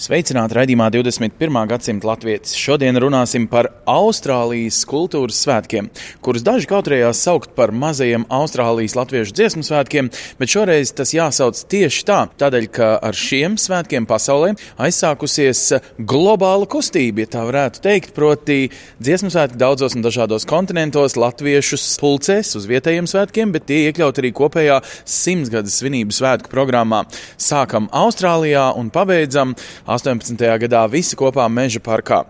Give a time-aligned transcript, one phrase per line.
[0.00, 1.56] Sveicināti raidījumā 21.
[1.68, 2.54] gadsimta latvietis.
[2.56, 5.90] Šodien runāsim par Austrālijas kultūras svētkiem,
[6.24, 10.08] kurus daži kautrējās saukt par mazajiem Austrālijas latviešu dziesmu svētkiem,
[10.40, 15.60] bet šoreiz tas jāsauc tieši tā, tādēļ, ka ar šiem svētkiem pasaulē aizsākusies
[16.00, 18.70] globāla kustība, ja tā varētu teikt, proti
[19.04, 24.32] dziesmu svētki daudzos un dažādos kontinentos latviešus pulcēs uz vietējiem svētkiem, bet tie iekļaut arī
[24.40, 27.04] kopējā simtsgades svinību svētku programmā.
[27.36, 29.52] Sākam Austrālijā un pabeidzam
[29.90, 30.38] 18.
[30.62, 32.22] gadā visi kopā Meža parkā.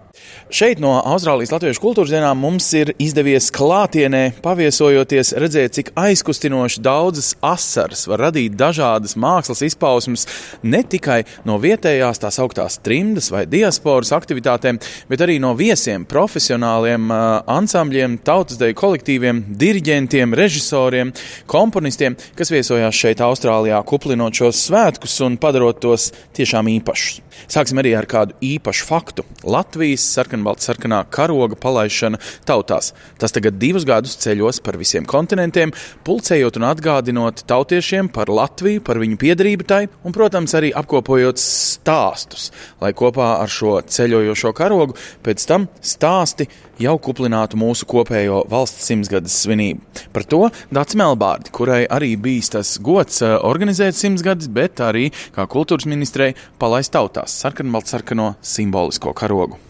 [0.50, 7.36] Šeit no Austrālijas Latviešu kultūras dienām mums ir izdevies klātienē, paviesojoties, redzēt, cik aizkustinoši daudzas
[7.38, 10.26] asaras var radīt dažādas mākslas izpausmes
[10.66, 17.06] ne tikai no vietējās tās augtās trimdas vai diasporas aktivitātēm, bet arī no viesiem, profesionāliem
[17.14, 17.22] uh,
[17.54, 21.14] ansambļiem, tautasdeju kolektīviem, diriģentiem, režisoriem,
[21.50, 27.22] komponistiem, kas viesojās šeit Austrālijā, kuplinot šos svētkus un padarot tos tiešām īpašus.
[27.50, 29.24] Sāksim arī ar kādu īpašu faktu.
[29.46, 32.92] Latvijas sarkanbalta sarkanā karoga palaišana tautās.
[33.20, 35.74] Tas tagad divus gadus ceļos par visiem kontinentiem,
[36.06, 42.50] pulcējot un atgādinot tautiešiem par Latviju, par viņu piedarību tai un, protams, arī apkopojot stāstus,
[42.82, 46.48] lai kopā ar šo ceļojošo karogu pēc tam stāsti
[46.80, 50.04] jau kuplinātu mūsu kopējo valsts simtsgades svinību.
[50.14, 55.48] Par to Dārts Melbārdi, kurai arī bijis tas gods eh, organizēt simtsgadus, bet arī kā
[55.50, 59.69] kultūras ministrei palaist tautās sarkanbalta sarkano simbolisko karogu.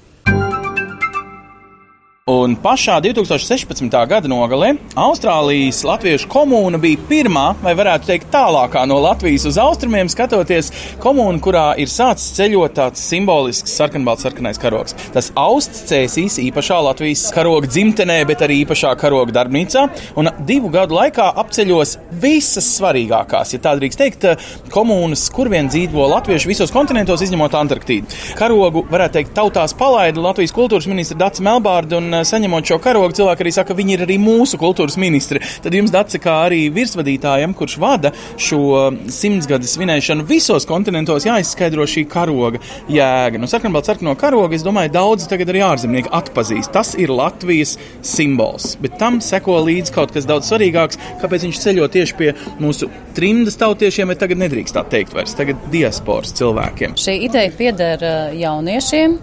[2.31, 3.91] Un pašā 2016.
[4.07, 4.69] gada nogalē
[5.01, 10.69] Austrālijas latviešu komūna bija pirmā, vai varētu teikt, tālākā no Latvijas uz austrumiem, skatoties
[11.03, 14.95] komūna, kurā ir sācis ceļot tāds simbolisks sarkanbalts sarkanais karogs.
[15.11, 19.89] Tas austs cēsīs īpašā Latvijas karoga dzimtenē, bet arī īpašā karoga darbnīcā,
[20.21, 24.29] un divu gadu laikā apceļos visas svarīgākās, ja tā drīkst teikt,
[24.71, 28.23] komūnas, kur vien dzīvo latvieši visos kontinentos, izņemot Antarktīdu.
[28.39, 33.45] Karogu, varētu teikt, tautās palaida Latvijas kultūras ministra Dats Melbārda un saņemot šo karogu, cilvēki
[33.45, 35.43] arī saka, ka viņi ir arī mūsu kultūras ministri.
[35.63, 42.07] Tad jums, Dārsa, kā arī virsvadītājam, kurš vada šo simtsgades svinēšanu visos kontinentos, jāizskaidro šī
[42.11, 42.61] karoga
[42.91, 43.41] jēga.
[43.41, 46.73] Nu, sarkanbalts sarkano karogu, es domāju, daudzi tagad arī ārzemnieki atpazīst.
[46.75, 47.77] Tas ir Latvijas
[48.07, 52.33] simbols, bet tam seko līdzi kaut kas daudz svarīgāks, kāpēc viņš ceļo tieši pie
[52.63, 56.99] mūsu trimdas tautiešiem, bet tagad nedrīkst tā teikt vairs, tagad diasporas cilvēkiem.
[57.01, 59.19] Šī ideja pieder uh, jauniešiem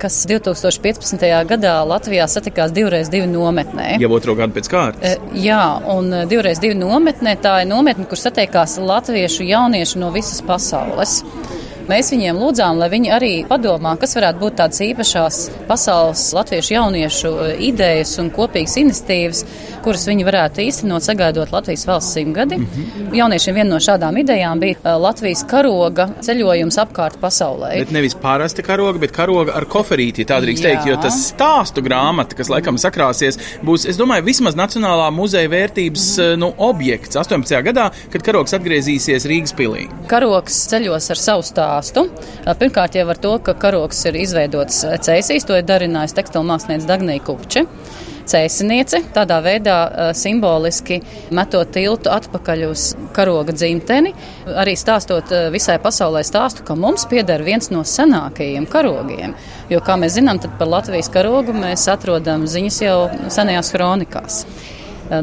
[0.00, 1.26] kas 2015.
[1.48, 3.96] gadā Latvijā satikās divreiz divu nometnē.
[4.02, 5.18] Jau otro gadu pēc kārtas.
[5.34, 5.62] Jā,
[5.94, 11.22] un divreiz divu nometnē tā ir nometne, kur satiekās latviešu jaunieši no visas pasaules.
[11.88, 15.36] Mēs viņiem lūdzām, lai viņi arī padomā, kas varētu būt tādas īpašās
[15.70, 17.30] pasaules latviešu jauniešu
[17.64, 19.40] idejas un kopīgas iniciatīvas,
[19.86, 22.58] kuras viņi varētu īstenot, sagaidot Latvijas valsts simtgadi.
[22.58, 23.14] Mm -hmm.
[23.16, 27.78] Jauniešiem viena no šādām idejām bija Latvijas karoga ceļojums apkārt pasaulē.
[27.78, 32.36] Bet nevis parasta karoga, bet karoga ar koferīti, tā drīkst teikt, jo tas stāstu grāmata,
[32.36, 36.36] kas laikam sakrāsies, būs, es domāju, vismaz Nacionālā muzeja vērtības mm -hmm.
[36.36, 37.62] nu, objekts 18.
[37.62, 39.88] gadā, kad karogs atgriezīsies Rīgas pilī.
[40.06, 42.08] Karogs ceļos ar savu stāstu stāstu.
[42.58, 47.24] Pirmkārt, jau ar to, ka karoks ir izveidots cēsīs, to ir darinājusi tekstilu māksliniece Dagnija
[47.24, 47.66] Kupče.
[48.28, 50.98] Cēsiniece tādā veidā simboliski
[51.32, 54.12] metot tiltu atpakaļ uz karoga dzimteni,
[54.52, 59.32] arī stāstot visai pasaulē stāstu, ka mums pieder viens no senākajiem karogiem.
[59.72, 62.98] Jo, kā mēs zinām, tad par Latvijas karogu mēs atrodam ziņas jau
[63.32, 64.42] senajās kronikās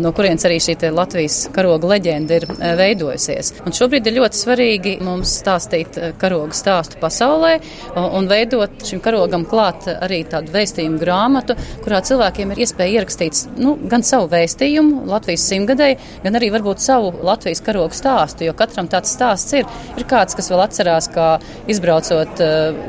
[0.01, 2.45] no kurienes arī šī Latvijas karoga leģenda ir
[2.79, 3.51] veidojusies.
[3.65, 7.53] Un šobrīd ir ļoti svarīgi mums stāstīt karoga stāstu pasaulē
[7.95, 13.75] un veidot šim karogam klāt arī tādu vēstījumu grāmatu, kurā cilvēkiem ir iespēja ierakstīt nu,
[13.91, 19.13] gan savu vēstījumu Latvijas simtgadēji, gan arī varbūt savu Latvijas karoga stāstu, jo katram tāds
[19.15, 19.69] stāsts ir.
[19.95, 21.27] Ir kāds, kas vēl atcerās, kā
[21.71, 22.41] izbraucot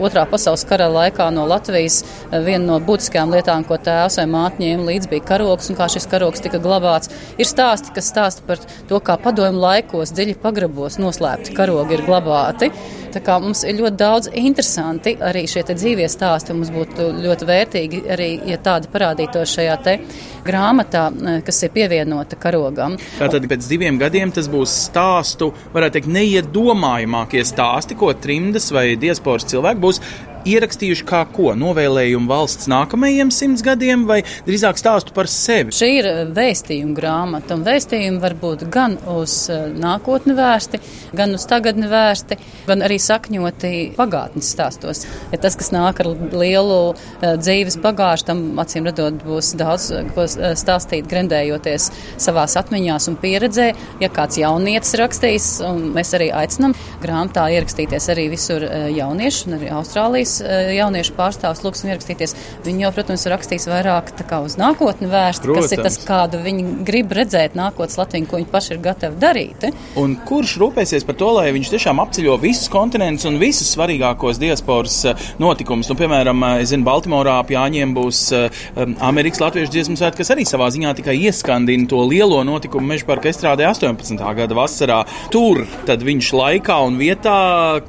[0.03, 4.91] otrā pasaules kara laikā no Latvijas, viena no būtiskajām lietām, ko tēvs vai māte ņēma
[4.91, 7.11] līdzi, bija karogs un kā šis karogs tika glabāts glabāts.
[7.39, 12.71] Ir stāsti, kas stāsta par to, kā padomju laikos dziļi pagrabos noslēpti karogi ir glabāti.
[13.17, 16.53] Tā kā mums ir ļoti daudz interesanti arī šie dzīvie stāsti.
[16.53, 19.79] Mums būtu ļoti vērtīgi arī, ja tādi parādītos šajā
[20.47, 21.09] grāmatā,
[21.47, 22.99] kas ir pievienota karogam.
[23.17, 29.49] Tātad pēc diviem gadiem tas būs stāstu, varētu teikt, neiedomājamākie stāsti, ko trimdas vai diasporas
[29.49, 30.03] cilvēki būs
[30.47, 31.51] ierakstījuši kā ko?
[31.59, 35.75] Novēlējumu valsts nākamajiem simts gadiem vai drīzāk stāstu par sevi?
[35.75, 40.81] Šī ir vēstījuma grāmata, un vēstījumi var būt gan uz nākotni vērsti,
[41.17, 42.39] gan uz tagadni vērsti,
[42.69, 45.05] gan arī sakņoti pagātnes stāstos.
[45.33, 46.79] Ja tas, kas nāk ar lielu
[47.23, 51.91] dzīves bagāžu, tam acīm redzot būs daudz ko stāstīt, grendējoties
[52.23, 53.69] savās atmiņās un pieredzē.
[54.03, 59.73] Ja kāds jaunietis rakstīs, un mēs arī aicinām grāmatā ierakstīties arī visur jaunieši, un arī
[59.77, 62.37] Austrālijas Eh, jauniešu pārstāvs lūgs un ierakstīties.
[62.67, 65.67] Viņi jau, protams, rakstīs vairāk uz nākotni vērsti, protams.
[65.67, 69.69] kas ir tas, kādu viņi grib redzēt nākotnes Latviju, ko viņi paši ir gatavi darīt.
[70.01, 74.99] Un kurš rūpēsies par to, lai viņš tiešām apceļo visus kontinentus un visus svarīgākos diasporas
[75.09, 75.89] eh, notikumus?
[75.91, 78.21] Nu, piemēram, eh, es zinu, Baltimorā pie Jāņiem būs
[79.01, 83.31] Amerikas Latviešu dziesmu svētki, kas arī savā ziņā tikai ieskandina to lielo notikumu Meža parka
[83.33, 84.21] estrādē 18.
[84.37, 84.99] gada vasarā.
[85.33, 87.37] Tur tad viņš laikā un vietā,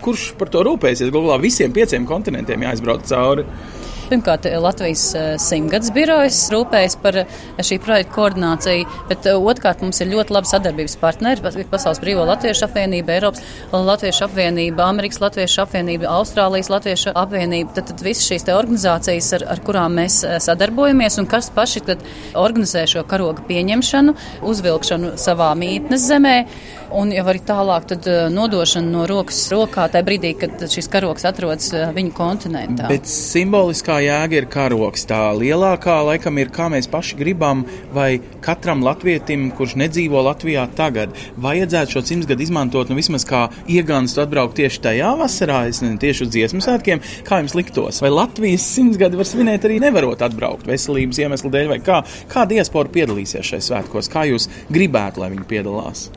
[0.03, 1.11] kurš par to rūpēsies?
[1.13, 3.45] Galvā visiem pieciem kontinentiem kontinentiem jāizbrauc cauri.
[4.07, 9.99] Pirmkārt, Latvijas eh, simtgadus birojas rūpējas par eh, šī projekta koordināciju, bet eh, otrkārt mums
[9.99, 11.43] ir ļoti labi sadarbības partneri-
[11.73, 13.43] Pasaules Brīvo Latviešu apvienība, Eiropas
[13.73, 17.75] Latviešu apvienība, Amerikas Latviešu apvienība, Austrālijas Latviešu apvienība.
[17.75, 21.83] Tad, tad visas šīs organizācijas, ar, ar kurām mēs sadarbojamies un kas paši
[22.39, 24.15] organizē šo karoga pieņemšanu,
[24.47, 26.37] uzvilkšanu savā mītnes zemē
[26.95, 31.73] un jau arī tālāk tad, nodošana no rokas rokā tajā brīdī, kad šis karoks atrodas
[31.95, 32.87] viņu kontinentā.
[32.91, 35.05] Bet simboliskā jēga ir karoks.
[35.09, 37.63] Tā lielākā laikam ir, kā mēs paši gribam,
[37.95, 44.23] vai katram latvietim, kurš nedzīvo Latvijā tagad, vajadzētu šo simtgadu izmantot nu, vismaz kā iegānstu
[44.23, 48.01] atbraukt tieši tajā vasarā, es nezinu, tieši uz dziesmu svētkiem, kā jums liktos.
[48.03, 52.91] Vai Latvijas simtgadi var svinēt arī nevarot atbraukt veselības iemeslu dēļ, vai kā, kā diaspora
[52.93, 56.07] piedalīsies šajos svētkos, kā jūs gribētu, lai viņi piedalās?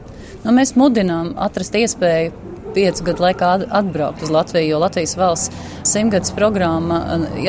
[0.44, 3.50] Nu, mēs mudinām atrast iespēju piecu gadu laikā
[3.81, 7.00] atbraukt uz Latviju, jo Latvijas valsts simtgadus programma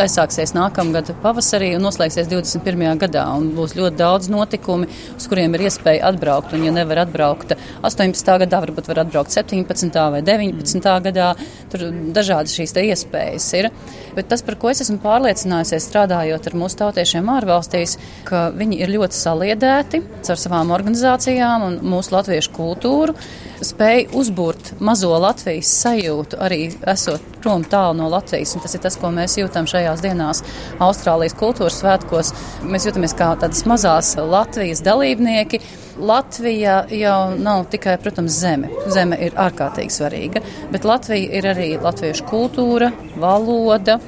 [0.01, 2.99] aizsāksies nākamgad pavasarī un noslēgsies 21.
[3.01, 3.25] gadā.
[3.55, 4.87] Būs ļoti daudz notikumu,
[5.17, 6.55] uz kuriem ir iespēja atbraukt.
[6.55, 7.53] Un, ja nevar atbraukt
[7.87, 8.31] 18.
[8.45, 9.99] gadā, varbūt var atbraukt 17.
[10.15, 10.89] vai 19.
[11.07, 11.31] gadā.
[11.71, 13.69] Tur dažādas šīs iespējas ir.
[14.15, 17.97] Bet tas, par ko es esmu pārliecinājusies strādājot ar mūsu tautiešiem ārvalstīs,
[18.27, 20.01] ka viņi ir ļoti saliedēti
[20.31, 23.15] ar savām organizācijām un mūsu latviešu kultūru,
[23.61, 28.53] spēj uzbūrt mazo to Latvijas sajūtu, arī esot prom tālu no Latvijas.
[28.55, 30.39] Un tas ir tas, ko mēs jūtam šajās dienās
[30.79, 32.31] Austrālijas kultūras svētkos.
[32.63, 35.59] Mēs jūtamies kā tādas mazās Latvijas dalībnieki.
[35.99, 38.71] Latvija jau nav tikai, protams, zeme.
[38.93, 43.99] Zeme ir ārkārtīgi svarīga, bet Latvija ir arī latviešu kultūra, valoda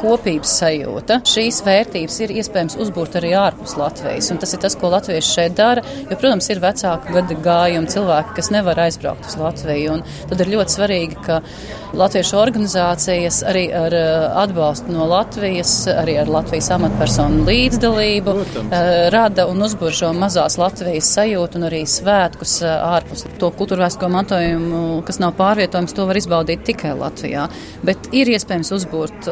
[0.00, 1.20] kopības sajūta.
[1.28, 5.56] Šīs vērtības ir iespējams uzbūrt arī ārpus Latvijas, un tas ir tas, ko latvieši šeit
[5.58, 5.84] dara.
[6.08, 10.52] Jo, protams, ir vecāku gadu gājumi cilvēki, kas nevar aizbraukt uz Latviju, un tad ir
[10.54, 11.40] ļoti svarīgi, ka
[11.96, 18.74] latviešu organizācijas arī ar eh, atbalstu no Latvijas, arī ar Latvijas amatpersonu līdzdalību protams.
[18.76, 24.10] Eh, rada un uzbūr šo mazās Latvijas sajūtu un arī svētkus eh, ārpus to kultūrvēsko
[24.12, 27.48] mantojumu, kas nav pārvietojams, to var izbaudīt tikai Latvijā.
[27.86, 29.28] Bet ir iespējams uzbūrt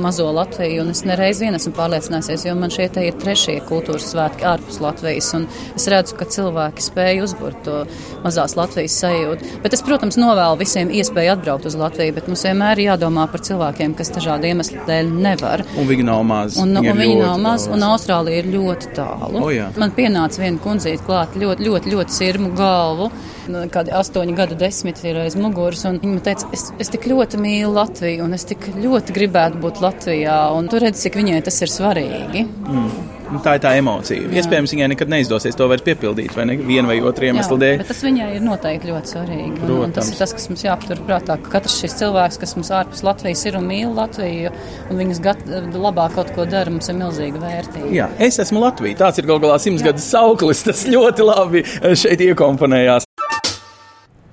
[0.00, 4.10] mazo Latviju, un es nereiz vien esmu pārliecinājusies, jo man šie te ir trešie kultūras
[4.14, 5.46] svētki ārpus Latvijas, un
[5.76, 7.84] es redzu, ka cilvēki spēja uzburt to
[8.24, 9.60] mazās Latvijas sajūtu.
[9.64, 11.83] Bet es, protams, novēlu visiem iespēju atbraukt uz Latviju,
[12.16, 15.64] bet mums vienmēr ir jādomā par cilvēkiem, kas dažādu iemeslu dēļ nevar.
[15.80, 16.60] Un viņi nav mazi.
[16.62, 19.42] Un, un viņi nav mazi, un Austrālija ir ļoti tālu.
[19.42, 19.70] O, jā.
[19.80, 23.10] man pienāca viena kundzīt klāt ļoti, ļoti, ļoti sirmu galvu.
[23.52, 27.40] Nu, kādi astoņi gadu desmiti ir aiz muguras, un viņa teica, es, es tik ļoti
[27.42, 31.60] mīlu Latviju, un es tik ļoti gribētu būt Latvijā, un tu redzi, cik viņai tas
[31.60, 32.46] ir svarīgi.
[32.64, 33.20] Mm.
[33.34, 34.22] Nu, tā ir tā emocija.
[34.22, 34.30] Jā.
[34.40, 36.56] Iespējams, viņai nekad neizdosies to vairs piepildīt, vai ne?
[36.62, 37.80] Vienu vai otru iemeslu dēļ.
[37.82, 39.64] Bet tas viņai ir noteikti ļoti svarīgi.
[39.66, 42.70] Un, un tas ir tas, kas mums jāaptur prātā, ka katrs šis cilvēks, kas mums
[42.78, 44.54] ārpus Latvijas ir un mīl Latviju,
[44.88, 45.42] un viņas gat,
[45.74, 47.90] labāk kaut ko dara, mums ir milzīga vērtība.
[47.94, 49.00] Jā, es esmu Latvija.
[49.02, 50.62] Tāds ir gal galā simts gadus sauklis.
[50.64, 51.64] Tas ļoti labi
[51.98, 53.08] šeit iekomponējās.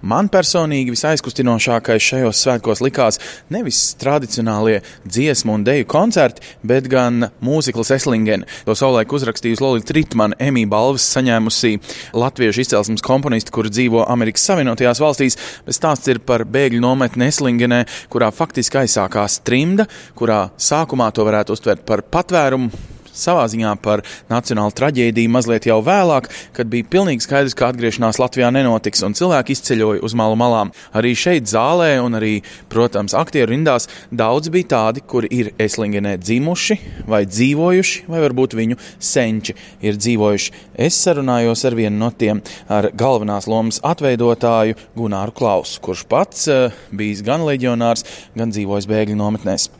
[0.01, 3.19] Man personīgi visaizkustinošākais šajos svētkos likās
[3.53, 8.47] nevis tradicionālie dziesmu un deju koncerti, bet gan mūzikls Eslingen.
[8.65, 11.75] To savulaik uzrakstījusi Lorita Ritmana, Emīļa balvas saņēmusī
[12.17, 15.37] latviešu izcelsmes komponisti, kur dzīvo Amerikas Savienotajās valstīs.
[15.69, 19.85] Stāsts ir par bēgļu nometni Eslingenē, kurā faktiski aizsākās trimda,
[20.17, 26.29] kurā sākumā to varētu uztvert par patvērumu savā ziņā par nacionālu traģēdiju mazliet jau vēlāk,
[26.55, 30.71] kad bija pilnīgi skaidrs, ka atgriešanās Latvijā nenotiks un cilvēki izceļoja uz malu malām.
[30.97, 32.33] Arī šeit zālē un arī,
[32.71, 38.79] protams, aktieru rindās daudz bija tādi, kuri ir Eslingenē dzimuši vai dzīvojuši, vai varbūt viņu
[38.99, 40.55] senči ir dzīvojuši.
[40.81, 42.41] Es sarunājos ar vienu no tiem,
[42.71, 49.19] ar galvenās lomas atveidotāju Gunāru Klausu, kurš pats uh, bijis gan leģionārs, gan dzīvojis bēgļu
[49.19, 49.71] nometnēs.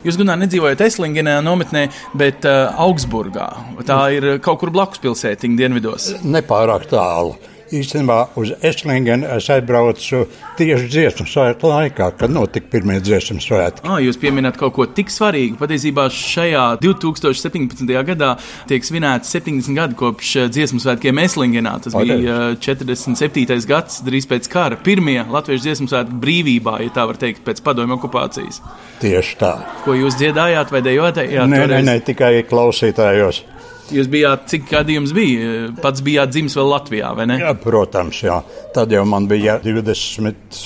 [0.00, 1.82] Jūs gan nedzīvojat Eslingenā nometnē,
[2.16, 3.50] bet uh, Augsburgā.
[3.84, 6.06] Tā ir kaut kur blakus pilsētiņa dienvidos.
[6.24, 7.34] Nepārāk tālu.
[7.70, 10.24] Īstenībā uz Eslingenu es aizbraucu
[10.58, 13.84] tieši dziesmu svētku laikā, kad notika pirmie dziesmu svētki.
[13.86, 15.54] Ah, jūs pieminat kaut ko tik svarīgu.
[15.60, 17.86] Patiesībā šajā 2017.
[18.08, 18.32] gadā
[18.70, 21.76] tiek svinēts 70 gadi kopš eh, dziesmu svētkiem Eslingenā.
[21.84, 22.18] Tas Pareizi.
[22.24, 23.60] bija eh, 47.
[23.70, 24.80] gads, drīz pēc kara.
[24.82, 28.58] Pirmie latviešu dziesmu svētki brīvībā, ja tā var teikt, pēc padomju okupācijas.
[29.04, 29.54] Tieši tā.
[29.86, 31.22] Ko jūs dziedājāt vai dejojāt?
[31.30, 33.44] Jā, Nē, nē, nē, tikai klausītājos.
[33.90, 35.70] Jūs bijāt, cik gadi jums bija?
[35.82, 37.38] Pats bijāt dzimis vēl Latvijā, vai ne?
[37.42, 38.40] Jā, protams, jā.
[38.74, 40.60] Tad jau man bija 20.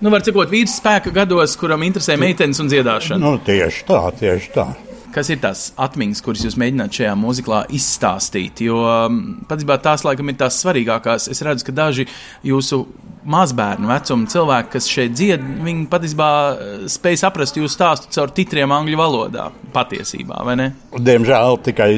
[0.00, 3.20] Nu, var cikot vīrs spēka gados, kuram interesē meitenes un dziedāšana.
[3.20, 4.70] Nu, tieši tā, tieši tā.
[5.10, 8.62] Kas ir tās atmiņas, kuras jūs mēģināt šajā mūziklā izstāstīt?
[8.62, 11.26] Jo mm, patiesībā tās laikam ir tās svarīgākās.
[11.32, 12.06] Es redzu, ka daži
[12.46, 12.84] jūsu
[13.30, 18.70] mazbērnu vecuma cilvēki, kas šeit dzied, viņi patiesībā eh, spēj saprast jūsu stāstu caur titriem
[18.76, 19.48] angļu valodā.
[19.74, 20.70] Patiesībā, vai ne?
[20.94, 21.90] Diemžēl tikai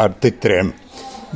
[0.00, 0.72] ar titriem.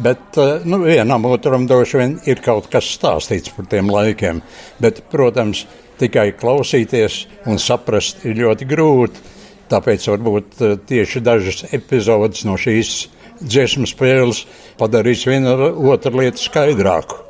[0.07, 4.43] Bet eh, nu, vienam otram droši vien ir kaut kas stāstīts par tiem laikiem.
[4.83, 5.67] Bet, protams,
[5.99, 9.34] tikai klausīties un saprast ir ļoti grūti.
[9.73, 12.97] Tāpēc varbūt eh, tieši dažas epizodes no šīs
[13.43, 14.45] dziesmu spēles
[14.79, 15.55] padarīs vienu
[15.91, 17.21] otru lietu skaidrāku.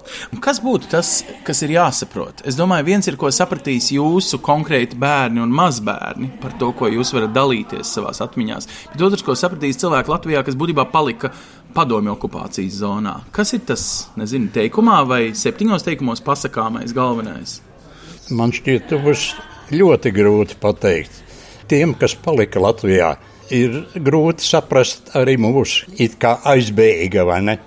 [0.45, 1.11] Kas būtu tas,
[1.47, 2.43] kas ir jāsaprot?
[2.49, 7.15] Es domāju, viens ir, ko sapratīs jūsu konkrēti bērni un mazbērni par to, ko jūs
[7.17, 8.61] varat dalīties savā atmiņā.
[8.93, 11.33] Bet otrs, ko sapratīs cilvēki Latvijā, kas būtībā palika
[11.75, 13.17] padomju okupācijas zonā.
[13.35, 13.89] Kas ir tas,
[14.21, 17.59] nezinu, teikumā vai septiņos teikumos pasakāmais galvenais?
[18.33, 19.29] Man šķiet, tas būs
[19.75, 21.24] ļoti grūti pateikt.
[21.69, 23.15] Tiem, kas palika Latvijā,
[23.55, 27.59] ir grūti saprast arī mūsu it kā aizbēga, vai ne?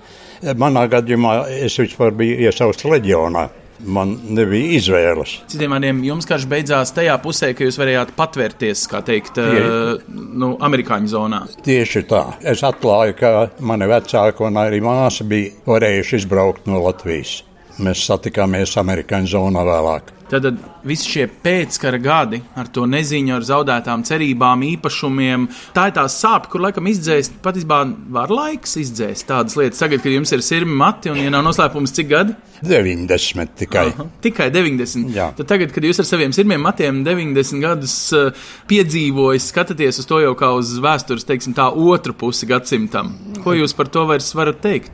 [0.58, 3.48] Manā gadījumā es vispār biju iesausts leģionā.
[3.78, 5.36] Man nebija izvēles.
[5.50, 10.56] Citiem vārdiem, jums karš beidzās tajā pusē, ka jūs varējāt patvērties, kā teikt, uh, nu,
[10.66, 11.44] amerikāņu zonā.
[11.66, 12.24] Tieši tā.
[12.42, 17.44] Es atklāju, ka mani vecāki un arī māsa bija varējuši izbraukt no Latvijas.
[17.78, 20.14] Mēs satikāmies amerikāņu zonā vēlāk.
[20.28, 20.44] Tad
[20.84, 26.50] visi šie pēckara gadi ar to neziņu, ar zaudētām cerībām, īpašumiem, tā ir tā sāpe,
[26.52, 27.78] kur laikam izdzēst, patiesībā
[28.12, 29.80] var laiks izdzēst tādas lietas.
[29.80, 32.36] Tagad, kad jums ir sirmi mati un, ja nav noslēpums, cik gadi?
[32.60, 33.86] 90 tikai.
[33.94, 35.14] Aha, tikai 90.
[35.14, 35.30] Jā.
[35.38, 40.20] Tad tagad, kad jūs ar saviem sirmiem matiem 90 gadus uh, piedzīvojat, skatāties uz to
[40.26, 43.14] jau kā uz vēstures, teiksim, tā otru pusi gadsimtam.
[43.44, 44.92] Ko jūs par to vairs varat teikt?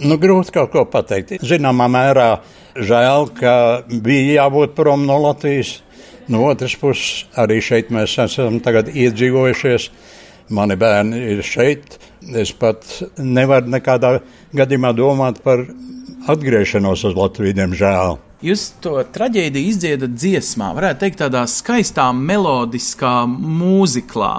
[0.00, 1.34] Nu, grūti kaut ko pateikt.
[1.44, 2.28] Zināmā mērā
[2.72, 3.54] žēl, ka
[3.90, 5.80] bija jābūt prom no Latvijas.
[6.30, 9.90] No otras puses, arī šeit mēs esam iedzīvojušies.
[10.56, 11.98] Mani bērni ir šeit.
[12.36, 12.86] Es pat
[13.18, 14.16] nevaru nekādā
[14.56, 15.66] gadījumā domāt par
[16.30, 18.18] atgriešanos uz Latviju, diemžēl.
[18.40, 24.30] Jūs to traģēdiju izdziedat dziesmā, varētu teikt, tādā skaistā, melodiskā mūziklā.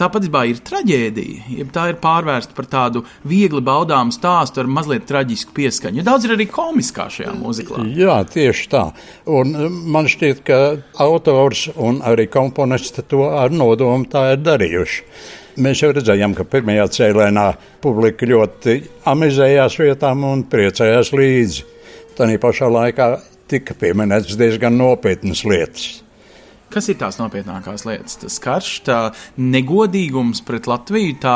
[0.00, 5.04] Tā patiesībā ir traģēdija, ja tā ir pārvērsta par tādu viegli baudāmu stāstu ar mazliet
[5.10, 6.00] traģisku pieskaņu.
[6.06, 7.84] Daudz ir arī komiskā šajā mūziklā.
[7.98, 8.86] Jā, tieši tā.
[9.28, 10.60] Un eh, man šķiet, ka
[11.04, 15.04] autors un arī komponists to ar nodomu tā ir darījuši.
[15.60, 17.44] Mēs jau redzējām, ka pirmajā cēlēnā
[17.84, 18.78] publika ļoti
[19.12, 21.68] amizējās vietām un priecājās līdzi.
[22.16, 23.10] Tā pašā laikā
[23.50, 25.90] tika pieminētas diezgan nopietnas lietas.
[26.70, 28.14] Kas ir tās nopietnākās lietas?
[28.20, 28.98] Tas karš, tā
[29.42, 31.34] negodīgums pret Latviju, tā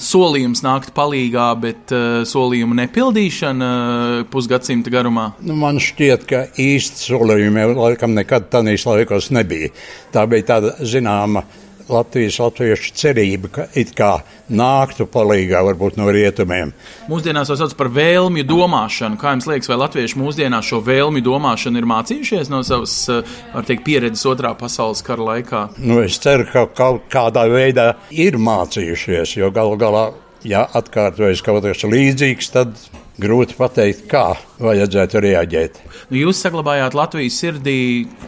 [0.00, 5.26] solījums nākt palīgā, bet uh, solījumu nepildīšana uh, pusgadsimta garumā.
[5.44, 9.68] Nu, man šķiet, ka īsti solījumi laikam nekad tādīs laikos nebija.
[10.16, 11.44] Tā bija tāda zināma
[11.90, 14.10] Latvijas latviešu cerība, ka it kā
[14.50, 16.72] nāktu palīgā varbūt no rietumiem.
[17.10, 19.18] Mūsdienās to sauc par vēlmju domāšanu.
[19.20, 23.66] Kā jums liekas, vai latvieši mūsdienās šo vēlmju domāšanu ir mācījušies no savas, uh, var
[23.68, 25.66] teikt, pieredzes otrā pasaules kara laikā?
[25.82, 30.08] Nu, es ceru, ka kaut kādā veidā ir mācījušies, jo galu galā,
[30.46, 32.76] ja atkārtojas kaut kas līdzīgs, tad
[33.20, 35.78] grūti pateikt, kā vajadzētu reaģēt.
[36.10, 37.76] Nu, jūs saglabājāt Latvijas sirdī,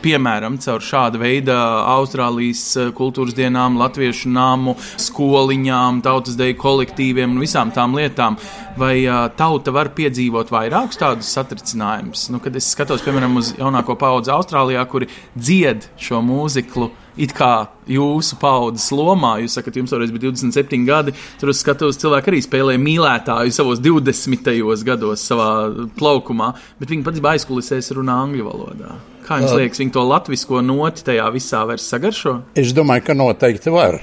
[0.04, 7.42] piemēram, caur šādu veidu Austrālijas eh, kultūras dienām, latviešu nāmu, skoliņām, tautas deju kolektīviem un
[7.42, 8.38] visām tām lietām.
[8.78, 12.30] Vai uh, tauta var piedzīvot vairākus tādus satricinājumus?
[12.32, 16.88] Nu, kad es skatos, piemēram, uz jaunāko paudzi Austrālijā, kuri dzied šo mūziklu.
[17.20, 21.98] It kā jūsu paudzes lomā, jūs sakat, jums toreiz bija 27 gadi, tur es skatos,
[22.00, 24.48] cilvēki arī spēlēja mīlētāju savos 20.
[24.86, 25.50] gados, savā
[25.98, 28.96] plaukumā, bet viņi patiesībā aizkulisēs runā angļu valodā.
[29.26, 32.38] Kā jums liekas, viņi to latviešu noti tajā visā vairs sagaršo?
[32.58, 34.00] Es domāju, ka noteikti var,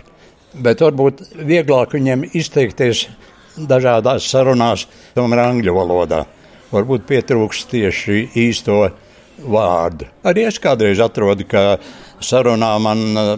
[0.54, 3.08] bet varbūt vieglāk viņiem izteikties
[3.58, 4.86] dažādās sarunās,
[5.18, 6.24] tomēr angļu valodā.
[6.70, 8.84] Varbūt pietrūks tieši īsto
[9.40, 10.08] vārdu.
[10.28, 11.80] Arī es kādreiz atrodu, ka
[12.26, 13.36] sarunā man uh,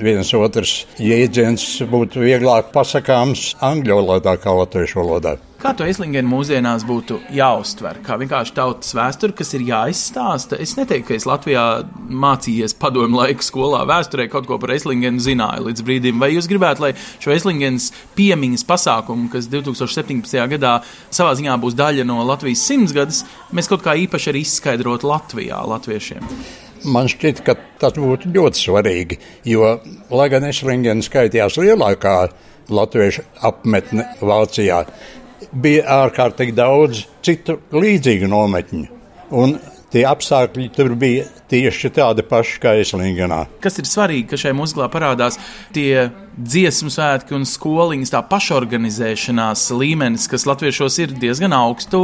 [0.00, 5.36] viens otrs jēdziens būtu vieglāk pasakāms angļu valodā kā latviešu valodā.
[5.64, 8.02] Kā to Eslingenu mūsdienās būtu jāuztver?
[8.04, 10.58] Kā vienkārši tautas vēsture, kas ir jāizstāsta.
[10.60, 11.62] Es neteiktu, ka es Latvijā
[12.04, 16.20] mācījies padomu laiku skolā vēsturē kaut ko par Eslingenu zināju līdz brīdim.
[16.20, 20.36] Vai jūs gribētu, lai šo Eslingenas piemiņas pasākumu, kas 2017.
[20.52, 20.74] gadā
[21.08, 23.24] savā ziņā būs daļa no Latvijas simtsgades,
[23.56, 26.28] mēs kaut kā īpaši arī izskaidrotu Latvijā latviešiem?
[26.84, 29.76] Man šķiet, ka tas būtu ļoti svarīgi, jo,
[30.12, 32.16] lai gan Eslingena skaitījās lielākā
[32.74, 34.82] latviešu apmetne Vācijā,
[35.52, 38.84] bija ārkārtīgi daudz citu līdzīgu nometņu.
[39.34, 39.56] Un
[39.94, 43.44] tie apstākļi tur bija tieši tādi paši kā Islingenā.
[43.62, 45.38] Kas ir svarīgi, ka šajā mūziklā parādās
[45.74, 52.02] tie dziesmu svētki un skoliņas, tā pašorganizēšanās līmenis, kas latviešos ir diezgan augstu,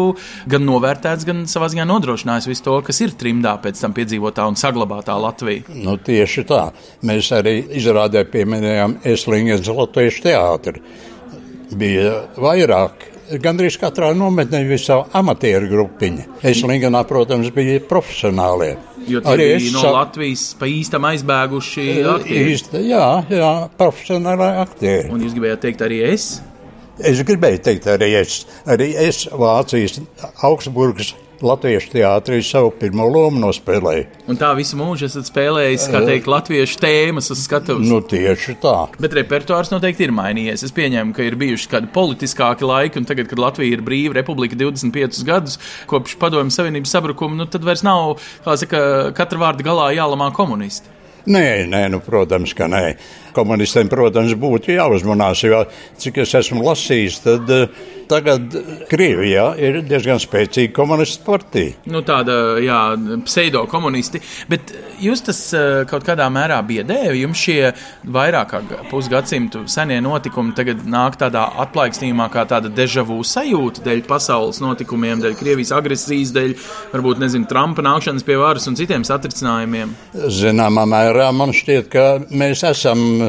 [0.50, 4.58] gan novērtēts, gan savā ziņā nodrošinājis visu to, kas ir trimdā pēc tam piedzīvotā un
[4.60, 5.66] saglabātā Latvija.
[5.74, 6.68] Nu, tieši tā.
[7.06, 10.84] Mēs arī izrādē pieminējām Islingenas Latviešu teātri.
[11.80, 13.10] Bija vairāk
[13.42, 16.26] gandrīz katrā nometnē bija sava amatieru grupiņa.
[16.46, 18.74] Es Linganā, protams, bija profesionālie.
[19.08, 19.94] Jo tie arī bija no sa...
[20.00, 22.54] Latvijas pa īstam aizbēguši aktieri.
[22.56, 25.10] Īsta, jā, jā, profesionāli aktieri.
[25.14, 26.30] Un jūs gribējāt teikt arī es?
[27.00, 28.42] Es gribēju teikt arī es.
[28.68, 30.02] Arī es Vācijas
[30.44, 34.02] Augsburgas Latviešu teātrī savu pirmo lomu nospēlēju.
[34.28, 37.88] Un tā visu mūžu esat spēlējis, kā teikt, latviešu tēmas uz skatuves.
[37.88, 38.74] Nu, tieši tā.
[39.00, 40.66] Bet repertuārs noteikti ir mainījies.
[40.68, 44.58] Es pieņemu, ka ir bijuši kādi politiskāki laiki, un tagad, kad Latvija ir brīva republika
[44.60, 45.56] 25 gadus
[45.88, 48.80] kopš padomju savienības sabrukuma, nu tad vairs nav, kā saka,
[49.16, 50.92] katra vārda galā jālamā komunisti.
[51.30, 52.84] Nē, nē, nu, protams, ka nē.
[53.36, 55.64] Komunistiem, protams, būtu jāuzmanās, jo
[56.00, 58.54] cik es esmu lasījis, tad uh, tagad
[58.90, 61.76] Krievijā ir diezgan spēcīga komunistu partija.
[61.90, 62.80] Nu, tāda, jā,
[63.26, 64.20] pseido-komunisti.
[64.50, 64.72] Bet
[65.02, 67.14] jūs tas uh, kaut kādā mērā biedēja.
[67.20, 67.58] Jums šie
[68.10, 74.60] vairāk kā pusgadsimtu senie notikumi tagad nāk tādā atplaiksnījumā, kā tāda dežavu sajūta dēļ pasaules
[74.62, 76.56] notikumiem, dēļ Krievijas agresijas, dēļ
[76.94, 79.94] varbūt, nezinu, Trumpa nākšanas pie varas un citiem satricinājumiem.
[80.40, 83.19] Zināmā mērā man šķiet, ka mēs esam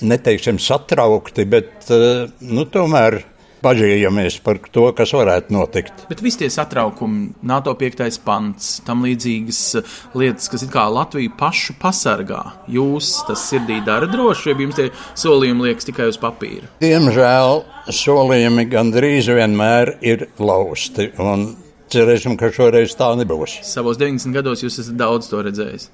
[0.00, 3.22] neteiksim satraukti, bet nu, tomēr
[3.62, 6.04] bažījamies par to, kas varētu notikt.
[6.10, 8.20] Bet visi tie satraukumi, NATO 5.
[8.24, 9.62] pants, tam līdzīgas
[10.18, 14.90] lietas, kas it kā Latviju pašu pasargā, jūs tas sirdī dara droši, vai jums tie
[15.18, 16.70] solījumi liekas tikai uz papīra?
[16.84, 21.10] Diemžēl solījumi gandrīz vienmēr ir lausti.
[21.88, 23.62] Cerēsim, ka šoreiz tā nebūs.
[23.64, 25.88] Savos 90 gados jūs esat daudz to redzējis.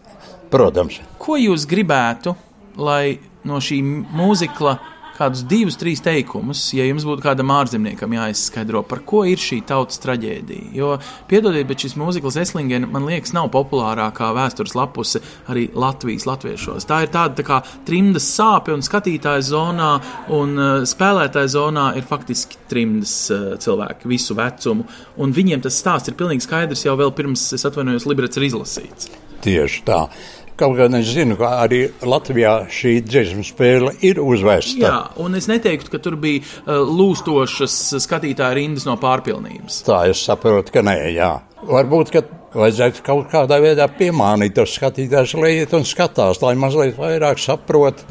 [0.50, 0.98] Protams.
[1.22, 2.34] Ko jūs gribētu,
[2.76, 4.78] lai no šī mūzikla
[5.14, 10.00] kādus divus, trīs teikumus, ja jums būtu kādam ārzemniekam jāizskaidro, par ko ir šī tautas
[10.02, 10.72] traģēdija.
[10.74, 10.94] Jo,
[11.30, 16.88] piedodiet, bet šis mūzikls Eslingena, man liekas, nav populārākā vēstures lapuse arī Latvijas latviešos.
[16.90, 19.92] Tā ir tāda tā kā trimdas sāpe un skatītāja zonā
[20.34, 24.88] un uh, spēlētāja zonā ir faktiski trimdas uh, cilvēki visu vecumu,
[25.22, 29.12] un viņiem tas stāsts ir pilnīgi skaidrs jau vēl pirms, es atvainojos, librets ir izlasīts.
[29.44, 30.06] Tieši tā.
[30.54, 34.84] Kaut gan es zinu, ka arī Latvijā šī dziesmu spēle ir uzvērsta.
[34.84, 39.80] Jā, un es neteiktu, ka tur bija uh, lūstošas skatītāju rindas no pārpilnības.
[39.88, 41.32] Tā es saprotu, ka nē, jā.
[41.66, 42.22] Varbūt, ka
[42.54, 48.04] vajadzētu kaut kādā veidā piemānīt tos skatītājus, lai iet un skatās, lai mazliet vairāk saprot,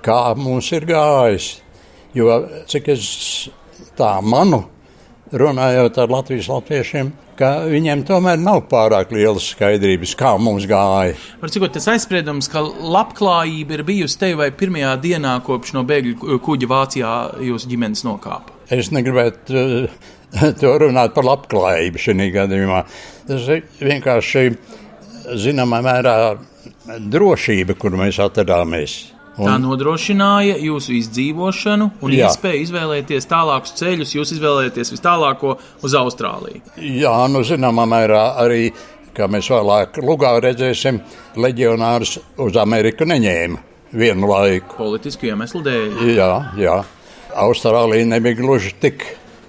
[0.00, 1.58] kā mums ir gājis.
[2.16, 2.40] Jo
[2.72, 3.04] cik es
[4.00, 4.64] tā manu,
[5.32, 11.16] runājot ar Latvijas latviešiem, ka viņiem tomēr nav pārāk lielas skaidrības, kā mums gāja.
[11.40, 16.38] Var cikot tas aizspriedums, ka labklājība ir bijusi te vai pirmajā dienā, kopš no bēgļu
[16.44, 17.14] kuģa Vācijā
[17.48, 18.58] jūsu ģimenes nokāpa?
[18.72, 20.12] Es negribētu uh,
[20.60, 22.84] to runāt par labklājību šajā gadījumā.
[23.28, 24.46] Tas ir vienkārši
[25.42, 26.16] zināmā mērā
[27.12, 29.00] drošība, kur mēs atradāmies.
[29.32, 32.28] Un, tā nodrošināja jūsu izdzīvošanu un jā.
[32.28, 34.14] iespēju izvēlēties tālākus ceļus.
[34.18, 36.60] Jūs izvēlējāties vis tālāko uz Austrāliju.
[36.76, 38.66] Jā, nu, zināmā mērā arī,
[39.16, 41.00] kā mēs vēlāk Lugā redzēsim,
[41.40, 43.62] leģionārus uz Ameriku neņēma
[43.96, 44.76] vienu laiku.
[44.76, 45.96] Politisku iemeslu dēļ.
[46.12, 46.76] Jā, jā.
[47.40, 49.06] Austrālija nebija gluži tik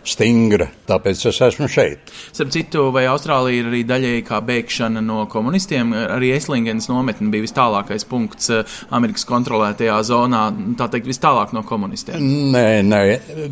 [0.08, 2.12] stingra, tāpēc es esmu šeit.
[2.34, 5.94] Starp citu, vai Austrālija ir arī daļēji kā bēgšana no komunistiem?
[5.94, 10.48] Arī Eslingens nometne bija vis tālākais punkts eh, Amerikas kontrolētajā zonā,
[10.80, 12.24] tā teikt, vis tālāk no komunistiem.
[12.54, 13.04] Nē, nē,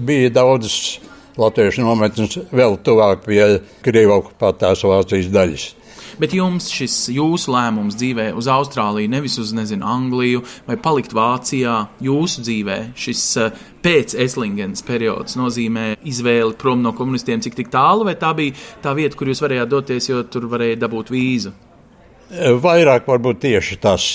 [0.02, 1.00] bija daudz
[1.40, 3.44] latviešu nometnes vēl tuvāk pie
[3.86, 5.68] Krievijas okupētās Vācijas daļas.
[6.20, 11.78] Bet jums šis jūsu lēmums dzīvē uz Austrāliju, nevis uz, nezinu, Angliju vai palikt Vācijā,
[12.04, 18.18] jūsu dzīvē šis eh, pēc Eslingens periods nozīmē izvēli prom no komunistiem, cik tālu, vai
[18.20, 21.54] tā bija tā vieta, kur jūs varējāt doties, jo tur varēja dabūt vīzu?
[22.32, 24.06] Vairāk varbūt tieši tas.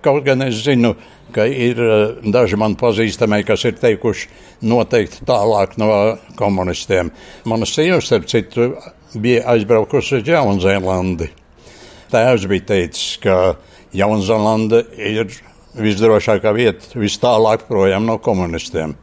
[0.00, 0.94] Kaut gan es zinu,
[1.34, 4.28] ka ir eh, daži man pazīstamie, kas ir teikuši
[4.68, 5.90] noteikti tālāk no
[6.38, 7.12] komunistiem.
[7.48, 8.70] Mana sieva, starp citu,
[9.14, 11.30] bija aizbraukusi uz Jaunzēlandi.
[12.12, 13.56] Tēvs bija teicis, ka
[13.96, 15.32] Jaunzēlanda ir
[15.78, 18.96] visdrošākā vieta, vis tālāk projām no komunistiem.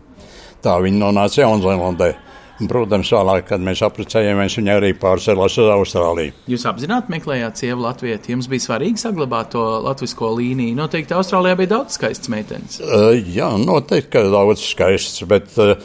[0.66, 2.14] Tā viņi nonāca Jaunzēlandē.
[2.56, 6.32] Un, Protams, vēlāk, kad mēs apprecējāmies, viņa arī pārcēlās uz Austrāliju.
[6.48, 8.22] Jūs apzināti meklējāt sievu Latviju.
[8.32, 10.78] Jums bija svarīgi saglabāt to latviešu līniju.
[10.80, 12.80] Noteikti Austrālijā bija daudz skaistas meitenes.
[12.80, 15.76] Uh, jā, noteikti, ka daudz skaists, bet uh,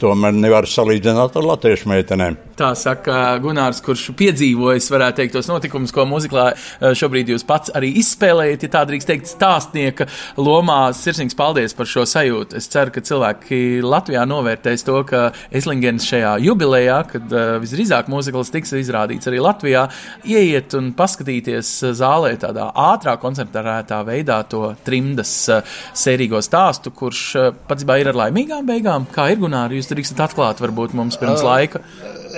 [0.00, 2.38] tomēr nevar salīdzināt ar latviešu meitenēm.
[2.58, 7.70] Tā saka Gunārs, kurš piedzīvojis, varētu teikt, tos notikumus, ko mūziklā eh, šobrīd jūs pats
[7.78, 10.08] arī izspēlējat, ja tā drīkst teikt, stāstnieka
[10.40, 10.80] lomā.
[10.96, 12.58] Sirsnīgs paldies par šo sajūtu.
[12.58, 18.50] Es ceru, ka cilvēki Latvijā novērtēs to, ka Eslingens šajā jubilejā, kad uh, visdrīzāk mūzikls
[18.54, 19.84] tiks izrādīts arī Latvijā,
[20.26, 27.22] ieiet un paskatīties zālē tādā ātrā, koncentrētā veidā to trimdas uh, sērīgo stāstu, kurš
[27.70, 29.06] pats ir ar laimīgām beigām.
[29.14, 31.82] Kā ir Gunāri, jūs drīkstat atklāt varbūt mums pirms laika?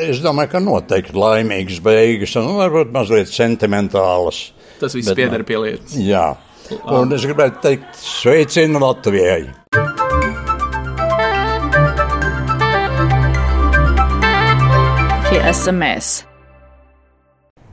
[0.00, 4.50] Es domāju, ka noteikti laimīgas beigas, un varbūt mazliet sentimentālas.
[4.80, 5.98] Tas viss pieder pie lietas.
[6.00, 6.32] Jā,
[6.94, 9.42] un es gribētu teikt, sveicinu Latvijai!
[15.70, 16.29] Mēs.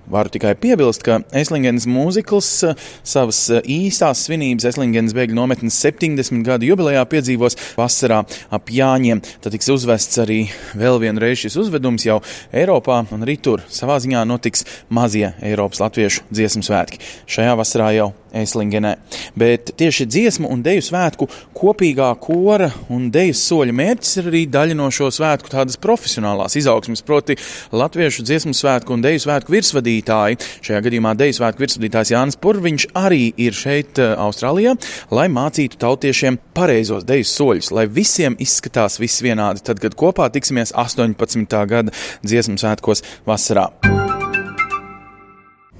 [0.07, 6.45] Varu tikai piebilst, ka Eslingens mūzikls eh, savas eh, īstās svinības Eslingens bēgļu nometnes 70
[6.47, 9.19] gadu jubilejā piedzīvos vasarā ap Jāņiem.
[9.43, 10.45] Tad tiks uzvests arī
[10.79, 12.21] vēl vienreiz šis uzvedums jau
[12.55, 17.03] Eiropā, un arī tur savā ziņā notiks mazie Eiropas latviešu dziesmu svētki.
[17.27, 18.95] Šajā vasarā jau Eslingenē.
[19.37, 24.77] Bet tieši dziesmu un deju svētku kopīgā kora un deju soļa mērķis ir arī daļa
[24.77, 27.37] no šo svētku tādas profesionālās izaugsmes, proti
[27.71, 30.39] Latviešu dziesmu svētku un deju svētku virsvadītāji.
[30.65, 34.75] Šajā gadījumā deju svētku virsvadītājs Jānis Purviņš arī ir šeit eh, Austrālijā,
[35.13, 40.75] lai mācītu tautiešiem pareizos deju soļus, lai visiem izskatās viss vienādi, tad, kad kopā tiksimies
[40.77, 41.57] 18.
[41.69, 41.95] gada
[42.25, 43.69] dziesmu svētkos vasarā.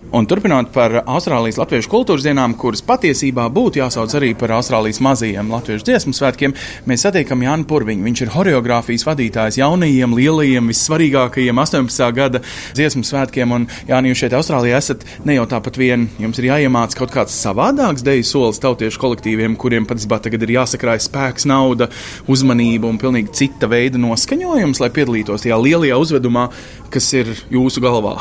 [0.07, 5.49] Un turpinot par Austrālijas latviešu kultūras dienām, kuras patiesībā būtu jāsauc arī par Austrālijas mazajiem
[5.51, 6.53] latviešu dziesmu svētkiem,
[6.87, 8.05] mēs satiekam Jānu Purviņu.
[8.05, 12.07] Viņš ir horeogrāfijas vadītājs jaunajiem, lielajiem, vissvarīgākajiem 18.
[12.15, 12.39] gada
[12.77, 13.51] dziesmu svētkiem.
[13.57, 17.35] Un, Jāni, jūs šeit Austrālijā esat ne jau tāpat vien, jums ir jāiemāc kaut kāds
[17.35, 21.89] savādāks deju solis tautiešu kolektīviem, kuriem patiesībā tagad ir jāsakrāj spēks, nauda,
[22.31, 26.47] uzmanība un pilnīgi cita veida noskaņojums, lai piedalītos tajā lielajā uzvedumā,
[26.91, 28.17] kas ir jūsu galvā.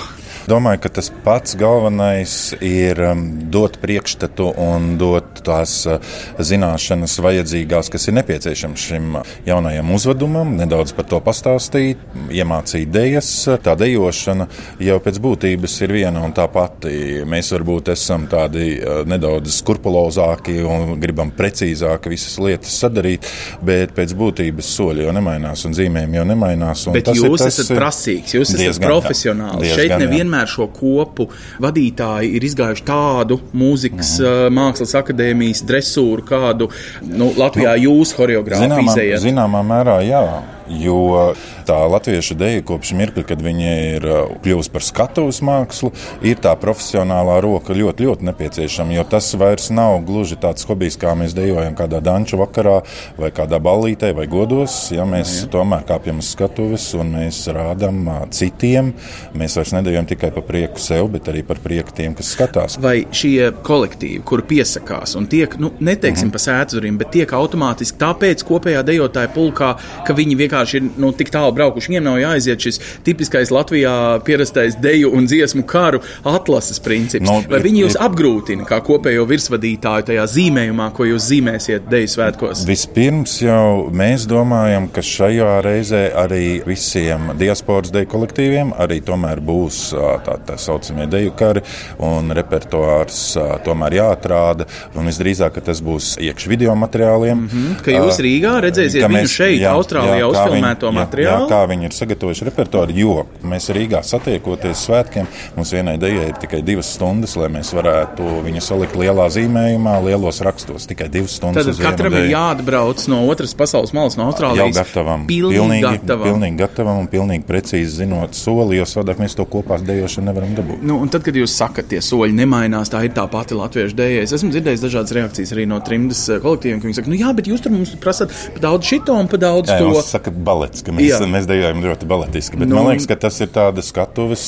[0.46, 5.96] Domāju, ka tas pats galvenais ir um, dot priekšstatu un dot tās uh,
[6.38, 9.16] zināšanas vajadzīgās, kas ir nepieciešamas šim
[9.48, 13.30] jaunajam uzvedumam, nedaudz par to pastāstīt, iemācīt idejas.
[13.64, 14.46] Tā dejošana
[14.86, 17.24] jau pēc būtības ir viena un tā pati.
[17.26, 23.26] Mēs varbūt esam tādi uh, nedaudz skrupulozāki un gribam precīzāk visas lietas sadarīt,
[23.66, 26.86] bet pēc būtības soļi jau nemainās un zīmēm jau nemainās.
[26.94, 29.66] Bet jūs esat prasīgs, jūs esat profesionāls.
[29.76, 31.28] Šeit nevienmēr vienmēr šo kopu
[31.62, 34.56] vadītāji ir izgājuši tādu mūzikas mhm.
[34.56, 36.70] mākslas akadēmijas dresūru, kādu
[37.06, 39.24] nu, Latvijā nu, jūs horeogrāfijā izējat.
[39.24, 40.26] Zināmā mērā, jā.
[40.68, 41.32] Jo
[41.66, 45.92] tā latviešu dēļa kopš mirkļa, kad viņi ir uh, kļuvusi par skatuves mākslu,
[46.26, 48.96] ir tā profesionālā roka ļoti, ļoti nepieciešama.
[48.96, 52.80] Jo tas vairs nav gluži tāds hobijs, kā mēs dejojam kādā danču vakarā
[53.18, 54.78] vai kādā ballītē vai godos.
[54.94, 55.50] Ja mēs jā.
[55.54, 58.92] tomēr kāpjam uz skatuves un mēs rādām uh, citiem,
[59.36, 62.78] mēs vairs nedējam tikai par prieku sev, bet arī par prieku tiem, kas skatās.
[62.82, 66.32] Vai šie kolektīvi, kuri piesakās un tiek, nu, neteiksim mm -hmm.
[66.32, 69.74] pa sēdzurim, bet tiek automātiski tāpēc kopējā dejotāja pulkā,
[70.06, 71.92] ka viņi vienkārši ir nu, tik tālu braukuši.
[71.92, 73.94] Viņiem nav jāaiziet šis tipiskais Latvijā
[74.26, 77.26] pierastais deju un dziesmu karu atlases princips.
[77.28, 82.64] No, Vai viņi jūs apgrūtina kā kopējo virsvadītāju tajā zīmējumā, ko jūs zīmēsiet deju svētkos?
[82.68, 89.80] Vispirms jau mēs domājam, ka šajā reizē arī visiem diasporas deju kolektīviem arī tomēr būs
[90.26, 91.62] tā, tā saucamie deju kari
[92.02, 93.20] un repertuārs
[93.66, 94.66] tomēr jāatrāda.
[94.96, 97.36] Un visdrīzāk, ka tas būs iekš video materiāliem.
[97.36, 97.82] Mm -hmm.
[97.84, 101.46] Ka jūs Rīgā redzēsiet viņu šeit, jā, Austrālijā, jā, uzfilmēto jā, materiālu?
[101.46, 106.38] Jā, kā viņi ir sagatavojuši repertuāru, jo mēs Rīgā satiekoties svētkiem, mums vienai dejai ir
[106.42, 110.88] tikai divas stundas, lai mēs varētu viņu salikt lielā zīmējumā, lielos rakstos.
[110.90, 111.68] Tikai divas stundas.
[111.68, 114.72] Tad katram ir jāatbrauc no otras pasaules malas, no Austrālijas.
[114.72, 115.26] Jau gatavam.
[115.28, 116.26] Pilnīgi, pilnīgi gatavam.
[116.30, 120.84] Pilnīgi gatavam un pilnīgi precīzi zinot soli, jo savādāk mēs to kopā dejošanu nevaram dabūt.
[120.86, 124.24] Nu, un tad, kad jūs sakat, tie soļi nemainās, tā ir tā pati latviešu dēļa.
[124.26, 127.50] Es esmu dzirdējis dažādas reakcijas arī no trimdas kolektīviem, ka viņi saka, nu jā, bet
[127.50, 130.02] jūs tur mums prasat pa daudz šito un pa daudz jā, to.
[130.06, 131.20] Saka, balets, ka mēs, Jā.
[131.30, 132.60] mēs dejojam ļoti baletiski.
[132.60, 134.44] Bet Nu, man liekas, ka tas ir tāds skatuves,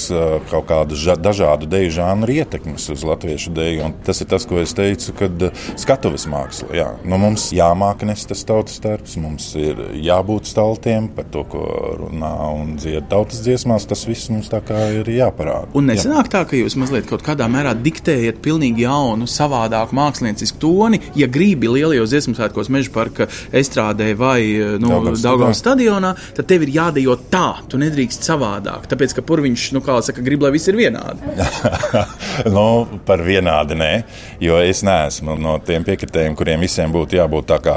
[0.51, 3.85] kaut kādu ža, dažādu deju žānru ietekmes uz latviešu deju.
[3.88, 5.46] Un tas ir tas, ko es teicu, kad
[5.81, 6.70] skatuves māksla.
[6.77, 6.88] Jā.
[7.05, 11.64] Nu, mums jāmāk nes tas tautas darbs, mums ir jābūt staltiem par to, ko
[12.03, 13.88] runā un dzied tautas dziesmās.
[13.88, 15.70] Tas viss mums tā kā ir jāparāda.
[15.79, 21.01] Un nesenāk tā, ka jūs mazliet kaut kādā mērā diktējat pilnīgi jaunu, savādāku māksliniecisku toni,
[21.18, 24.40] ja gribi lielajos dziesmu svētkos meža parka estrādē vai
[24.81, 28.88] nu, Daugavas Daugavas stadionā, tad tev ir jādejo tā, tu nedrīkst savādāk.
[28.91, 31.23] Tāpēc, ka purviņš, nu kā saka, grib, lai viss ir vienādi.
[32.57, 32.67] nu,
[33.07, 33.93] par vienādi nē,
[34.43, 37.77] jo es neesmu no tiem piekritējiem, kuriem visiem būtu jābūt tā kā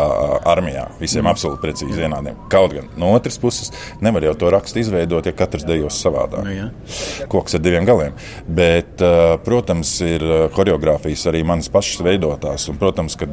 [0.50, 0.88] armijā.
[1.02, 1.32] Visiem mm.
[1.34, 2.40] absolūti precīzi vienādiem.
[2.52, 6.46] Kaut gan no otras puses, nevar jau to rakstu izveidot, ja katrs dejos savādāk.
[6.48, 7.28] Nu, jā.
[7.32, 8.18] Koks ar diviem galiem.
[8.48, 9.02] Bet,
[9.46, 12.68] protams, ir choreogrāfijas arī manas pašas veidotās.
[12.72, 13.30] Un, protams, ka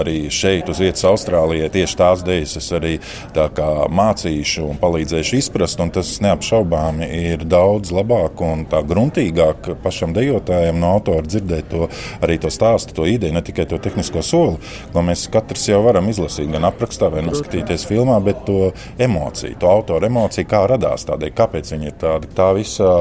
[0.00, 2.96] arī šeit, uz vietas Austrālijā, tieši tās dejas es arī
[3.94, 5.80] mācīšu un palīdzēšu izprast.
[5.84, 11.88] Un tas neapšaubāmi ir daudz labāk un tā gruntīgāk pašam dejotājam no autora dzirdēt to,
[12.24, 14.58] arī to stāstu, to ideju, ne tikai to tehnisko soli,
[14.92, 19.70] ko mēs katrs jau varam izlasīt gan aprakstā, vai noskatīties filmā, bet to emociju, to
[19.70, 22.30] autora emociju, kā radās tādai, kāpēc viņi ir tādi.
[22.34, 22.92] Tā visā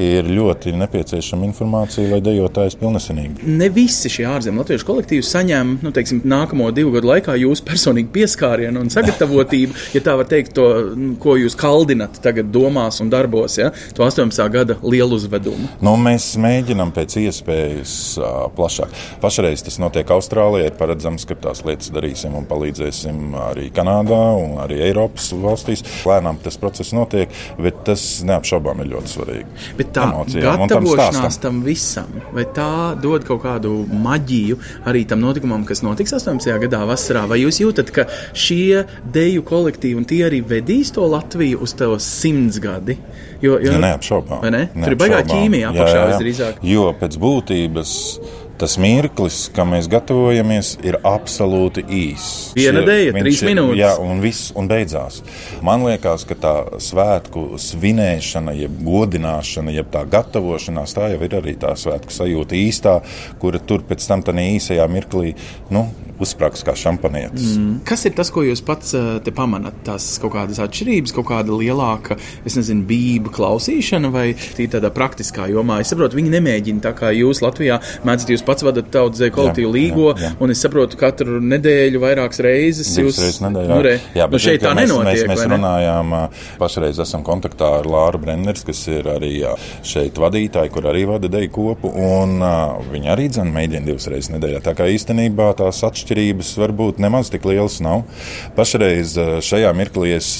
[0.00, 3.48] ir ļoti nepieciešama informācija, lai dejotājs pilnesenīgi.
[3.60, 8.12] Ne visi šie ārzemju latviešu kolektīvi saņem nu, teiksim, nākamo divu gadu laikā jūsu personīgu
[8.14, 10.66] pieskārienu un sagatavotību, ja tā var teikt, to,
[10.98, 13.70] nu, ko jūs kaldinat tagad domās un darbos, ja?
[13.94, 14.40] to 18.
[14.52, 15.68] gada lielu uzvedumu.
[15.84, 18.94] Nu, mēs mēģinām pēc iespējas uh, plašāk.
[19.22, 20.70] Pašreiz tas notiek Austrālijā.
[20.70, 25.84] Ir paredzams, ka tās lietas darīsim un palīdzēsim arī Kanādā un arī Eiropas valstīs.
[26.08, 29.48] Lēnām tas process notiek, bet tas neapšaubām ir ļoti svarīgi.
[29.78, 31.42] Bet tā Emocijām tam gatavošanās stāstam.
[31.44, 32.70] tam visam, vai tā
[33.00, 34.58] dod kaut kādu maģiju
[34.90, 36.50] arī tam notikumam, kas notiks 18.
[36.66, 37.24] gadā vasarā?
[37.30, 41.90] Vai jūs jūtat, ka šie deju kolektīvi un tie arī vedīs to Latviju uz to
[41.98, 42.94] simts gadi?
[43.42, 44.46] Jo, jo, Ja, neapšaubām.
[44.54, 44.68] Ne?
[44.72, 45.42] Tur ir baigā Neapšaubām.
[45.42, 46.62] ķīmija apakšā visdrīzāk.
[46.64, 47.94] Jo pēc būtības
[48.58, 52.52] tas mirklis, kam mēs gatavojamies, ir absolūti īss.
[52.56, 53.80] Viena viņš trīs ir- minūtes.
[53.80, 55.22] Jā, un viss un beidzās.
[55.62, 61.56] Man liekas, ka tā svētku svinēšana, jeb godināšana, jeb tā gatavošanās, tā jau ir arī
[61.56, 63.02] tā svētku sajūta īstā,
[63.40, 65.34] kura tur pēc tam tādā īsajā mirklī
[65.70, 65.88] nu,
[66.20, 67.56] uzsprāgs kā šampanietis.
[67.58, 67.78] Mm.
[67.86, 69.80] Kas ir tas, ko jūs pats eh, te pamanāt?
[69.86, 75.48] Tās kaut kādas atšķirības, kaut kāda lielāka, es nezinu, bība klausīšana vai tī tādā praktiskā
[75.50, 75.80] jomā.
[75.82, 79.72] Es saprotu, viņi nemēģina tā kā jūs Latvijā mēdzat, jūs pats vadat tautas dzēju kolektīvu
[79.74, 80.32] līgo, jā, jā.
[80.42, 83.70] un es saprotu, katru nedēļu vairākas reizes jūs reizes nedēļā.
[83.74, 85.28] Nu, re, Jā, nu, bet šeit ir, ka tā mēs, nenotiek.
[85.28, 86.14] Mēs, mēs runājām,
[86.60, 89.32] pašreiz esam kontaktā ar Lāru Brenners, kas ir arī
[89.86, 91.90] šeit vadītāji, kur arī vada deju kopu.
[91.94, 92.38] Un,
[92.92, 94.62] viņi arī dzen mēģina divas reizes nedēļā.
[94.64, 98.04] Tā kā īstenībā tās atšķirības varbūt nemaz tik lielas nav.
[98.56, 100.30] Pašreiz šajā mirklī es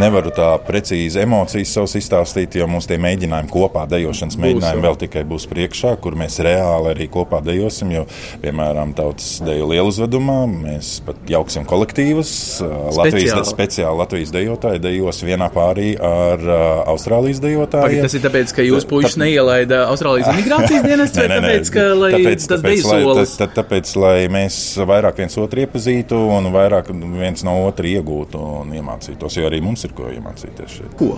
[0.00, 5.24] nevaru tā precīzi emocijas savus izstāstīt, jo mums tie mēģinājumi kopā, dejošanas mēģinājumi vēl tikai
[5.28, 7.92] būs priekšā, kur mēs reāli arī kopā dejosim.
[7.94, 8.04] Jo,
[8.42, 12.32] piemēram, tautas deju lieluzvedumā mēs pat jauksim kolektīvus.
[12.64, 13.52] ā, Latvijas, Speciāli.
[13.52, 18.02] speciāli Latvijas dejotāji dejos vienā pārī ar uh, Austrālijas dejotājiem.
[18.06, 22.46] tas ir tāpēc, ka jūs puikas neielaida Austrālijas imigrācijas dienestā, vai tāpēc, ka lai tāpēc,
[22.46, 23.34] tas tāpēc, bija lai, solis?
[23.36, 28.40] tā, tā, tāpēc, lai mēs vairāk viens otru iepazītu un vairāk viens no otra iegūtu
[28.62, 30.96] un iemācītos, jo arī mums ir ko iemācīties šeit.
[30.98, 31.16] Ko?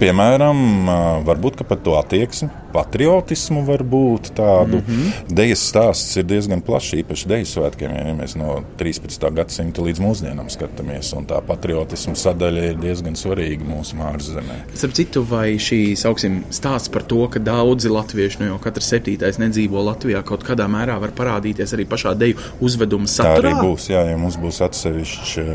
[0.00, 0.60] Piemēram,
[1.26, 4.80] varbūt ka par to attieksmi, patriotismu, varbūt tādu.
[4.82, 4.86] Mm.
[4.88, 5.34] -hmm.
[5.54, 9.22] Dejas stāsts ir diezgan plašs, īpaši deju svētkiem, ja mēs no 13.
[9.36, 11.12] gadsimta līdz mūsdienām skatāmies.
[11.14, 14.56] un Tā patriotisma sadaļa ir diezgan svarīga mūsu mākslas zemē.
[14.74, 19.38] Starp citu, vai šīs augsim stāsts par to, ka daudzi latvieši, nu jau katrs septītais
[19.38, 23.62] nedzīvo Latvijā, kaut kādā mērā var parādīties arī pašā deju uzveduma Tā arī saturā?
[23.62, 23.86] būs.
[23.94, 25.46] Jā, ja mums būs atsevišķa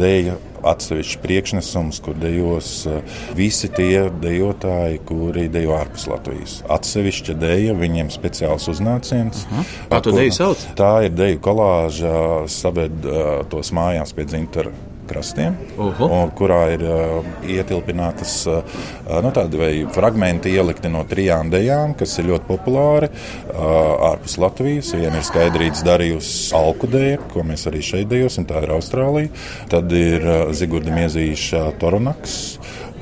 [0.00, 6.60] dēļa, atsevišķs priekšnesums, kur dejos eh, visi tie dejotāji, kuri dejo ārpus Latvijas.
[6.72, 9.46] Atsevišķa dēļa, viņiem speciāls uznāciens.
[9.90, 10.64] Kā to deju sauc?
[10.78, 12.16] Tā ir deju kolāža,
[12.52, 14.74] saved uh, tos mājās pie dzintara.
[15.12, 16.08] Krastiem, Oho.
[16.08, 18.82] un, kurā ir uh, ietilpinātas uh,
[19.22, 24.94] nu, tādi fragmenti ielikti no trijām dejām, kas ir ļoti populāri uh, ārpus Latvijas.
[24.96, 29.32] Viena ir skaidrīts darījusi alku dēļ, ko mēs arī šeit dejosim, tā ir Austrālija.
[29.72, 32.38] Tad ir uh, Zigurda Miezīša Toronaks.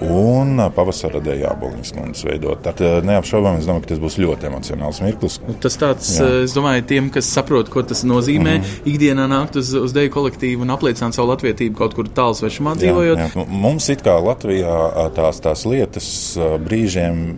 [0.00, 2.62] Un pavasara dēļ Aboliņas kundzes veidot.
[2.64, 5.36] Tad neapšaubām es domāju, ka tas būs ļoti emocionāls mirklis.
[5.60, 6.28] Tas tāds, Jā.
[6.46, 8.88] es domāju, tiem, kas saprot, ko tas nozīmē, mm -hmm.
[8.94, 13.18] ikdienā nākt uz, uz deju kolektīvu un apliecināt savu latvietību kaut kur tālu svešumā dzīvojot.
[13.18, 13.46] Jā, jā.
[13.48, 17.36] Mums it kā Latvijā tās, tās lietas brīžiem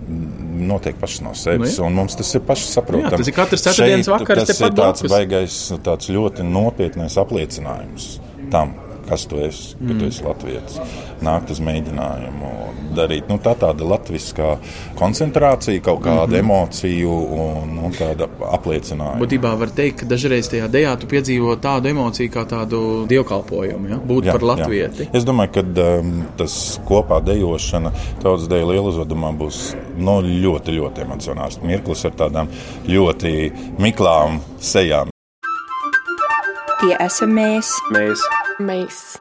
[0.66, 1.86] notiek pašas no sevis, Nu, jā.
[1.86, 3.02] un mums tas ir pašsaprotami.
[3.02, 8.20] Nu jā, tas ir katrs ceturtdienas vakars Tas ir tāds baigais, tāds ļoti nopietnais apliecinājums
[8.50, 8.74] tam.
[9.08, 10.78] Kas tu esi, ka tu esi latvietis.
[11.22, 12.50] Nākt uz mēģinājumu,
[12.96, 14.56] darīt nu, tā tāda latviskā
[14.98, 16.38] koncentrācija, kaut kāda mm -hmm.
[16.38, 19.20] emociju un nu, tāda apliecinājuma.
[19.22, 23.96] Būtībā var teikt, ka dažreiz tajā dejā tu piedzīvo tādu emociju kā tādu dievkalpojumu, ja?
[23.96, 25.02] būt jā, par latvieti.
[25.02, 25.10] Jā.
[25.12, 31.06] Es domāju, ka um, tas kopā dejošana tautas deju lielu uzvedumā būs nu, ļoti, ļoti
[31.06, 32.48] emocionāls mirklis ar tādām
[32.88, 35.12] ļoti miklām sejām.
[36.82, 37.68] Tie esam mēs.
[37.94, 38.41] Mēs.
[38.60, 39.16] Mēs.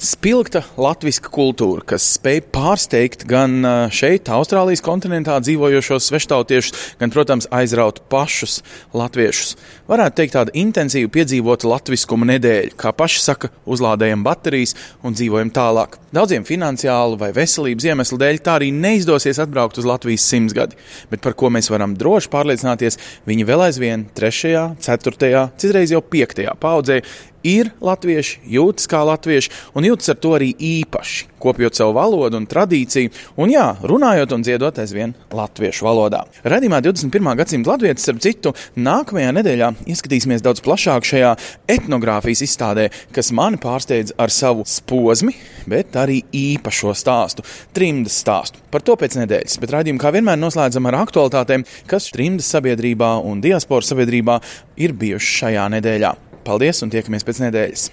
[0.00, 3.58] Spilgta latviešu kultūra, kas spēj pārsteigt gan
[3.92, 8.62] šeit, Austrālijas kontinentā dzīvojošos sveštautiešus, gan, protams, aizraut pašus
[8.96, 9.58] latviešus.
[9.90, 14.72] Varētu teikt, tāda intensīva piedzīvota latviskuma nedēļa, kā paši saka, uzlādējam baterijas
[15.04, 15.98] un dzīvojam tālāk.
[16.16, 20.80] Daudziem finansiālu vai veselības iemeslu dēļ tā arī neizdosies atbraukt uz Latvijas simtsgadi,
[21.12, 22.96] bet par ko mēs varam droši pārliecināties,
[23.28, 26.48] viņi vēl aizvien 3., 4., citreiz jau 5.
[26.56, 27.02] paudzē
[27.46, 32.46] ir latvieši, jūtas kā latvieši un jūtas ar to arī īpaši, kopjot savu valodu un
[32.50, 36.22] tradīciju, un jā, runājot un dziedot aizvien latviešu valodā.
[36.44, 37.32] Radījumā 21.
[37.40, 41.32] gadsimta latviešu, starp citu, nākamajā nedēļā ieskatīsimies daudz plašāk šajā
[41.76, 45.34] etnogrāfijas izstādē, kas mani pārsteidz ar savu posmu,
[45.70, 48.60] bet arī īpašo stāstu, trimdas stāstu.
[48.70, 53.42] Par to pēc nedēļas, bet raidījumu kā vienmēr noslēdzam ar aktualitātēm, kas trimdas sabiedrībā un
[53.44, 54.40] diasporas sabiedrībā
[54.80, 56.16] ir bijušas šajā nedēļā.
[56.46, 57.90] Paldies un tiekamies pēc nedēļas!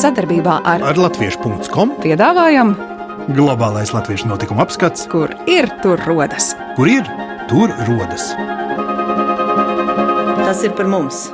[0.00, 2.72] Sadarbībā ar, ar Latviešu.com piedāvājam
[3.34, 6.54] globālais latviešu notikuma apskats, kur ir tur rodas.
[6.78, 7.10] Kur ir
[7.50, 8.30] tur rodas?
[10.40, 11.28] Tas ir par mums!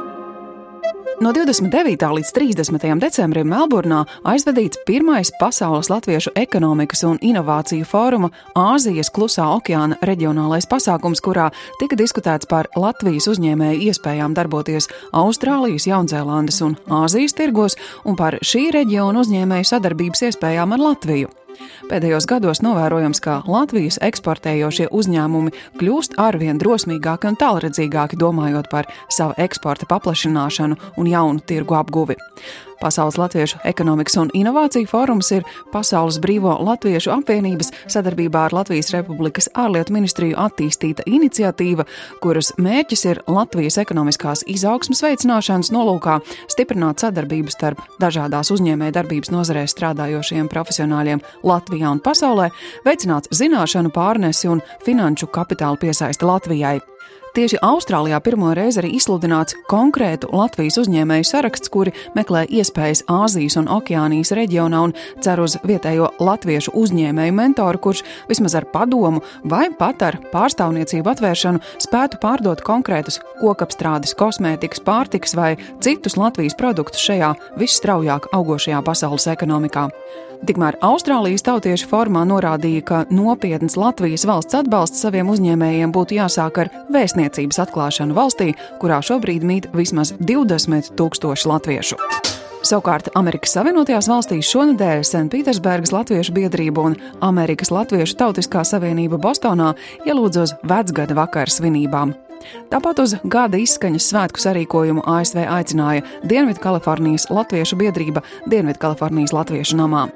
[1.17, 2.03] No 29.
[2.13, 2.83] līdz 30.
[3.01, 11.25] decembrim Melburnā aizvadīts pirmais pasaules latviešu ekonomikas un inovāciju fóruma Āzijas klusā okeāna reģionālais pasākums,
[11.25, 11.47] kurā
[11.81, 18.69] tika diskutēts par Latvijas uzņēmēju iespējām darboties Austrālijas, Jaunzēlandes un Āzijas tirgos un par šī
[18.77, 21.33] reģiona uzņēmēju sadarbības iespējām ar Latviju.
[21.91, 29.37] Pēdējos gados novērojams, ka Latvijas eksportējošie uzņēmumi kļūst arvien drosmīgāki un tālredzīgāki domājot par savu
[29.39, 32.19] eksporta paplašināšanu un jaunu tirgu apguvi.
[32.81, 39.49] Pasaules Latviešu ekonomikas un inovāciju fórums ir Pasaules Brīvo Latviešu apvienības sadarbībā ar Latvijas Republikas
[39.57, 41.87] ārlietu ministriju attīstīta iniciatīva,
[42.25, 46.19] kuras mērķis ir Latvijas ekonomiskās izaugsmas veicināšanas nolūkā
[46.53, 52.51] stiprināt sadarbību starp dažādās uzņēmēja darbības nozarēs strādājošiem profesionāļiem Latvijā un pasaulē,
[52.87, 56.79] veicināt zināšanu pārnesi un finanšu kapitāla piesaisti Latvijai.
[57.37, 63.69] Tieši Austrālijā pirmo reizi arī izsludināts konkrētu Latvijas uzņēmēju saraksts, kuri meklē iespējas Āzijas un
[63.75, 70.07] Okeānijas reģionā un cer uz vietējo latviešu uzņēmēju mentoru, kurš vismaz ar padomu vai pat
[70.09, 78.33] ar pārstāvniecību atvēršanu spētu pārdot konkrētus kokapstrādes, kosmētikas, pārtikas vai citus Latvijas produktus šajā visstraujāk
[78.33, 79.91] augošajā pasaules ekonomikā.
[80.45, 86.73] Tikmēr Austrālijas tautiešu formā norādīja, ka nopietns Latvijas valsts atbalsts saviem uzņēmējiem būtu jāsāk ar
[86.93, 92.01] vēstniecības atklāšanu valstī, kurā šobrīd mīt vismaz 20 tūkstoši latviešu.
[92.67, 99.73] Savukārt Amerikas Savienotajās valstīs šonadēļ Senpēterburgas Latviešu biedrība un Amerikas Latviešu Tautiskā savienība Bostonā
[100.03, 102.17] ielūdza uz vecgada vakara svinībām.
[102.73, 110.07] Tāpat uz gada izskaņas svētku sarīkojumu ASV aicināja Dienvidkalifornijas Latviešu biedrība Dienvidkalifornijas Latviešu namā.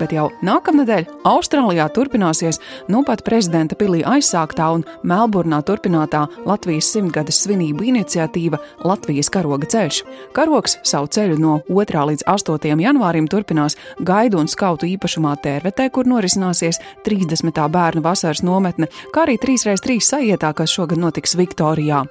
[0.00, 2.58] Bet jau nākamnedēļ Austrālijā turpināsies
[2.92, 10.00] nu pat prezidenta pilī aizsāktā un Melburnā turpinātā Latvijas simtgades svinību iniciatīva Latvijas karoga ceļš.
[10.36, 12.06] Karogs savu ceļu no 2.
[12.10, 12.72] līdz 8.
[12.86, 17.60] janvārim turpinās gaidu un skautu īpašumā Tērvetē, kur norisināsies 30.
[17.76, 22.02] bērnu vasaras nometne, kā arī 3x3 sajietā, kas šogad notiks Viktorijā.